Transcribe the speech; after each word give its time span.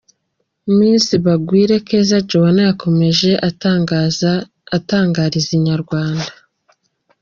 Miss 0.77 1.05
Bagwire 1.25 1.75
Keza 1.87 2.17
Joannah 2.29 2.67
yakomeje 2.69 3.31
atangariza 4.77 5.49
Inyarwanda. 5.57 6.29